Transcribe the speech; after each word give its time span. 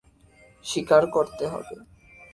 শিকার 0.65 1.03
করতে 1.07 1.43
হবে। 1.47 1.75